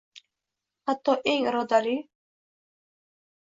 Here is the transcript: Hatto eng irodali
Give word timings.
Hatto 0.87 1.13
eng 1.33 1.45
irodali 1.49 1.95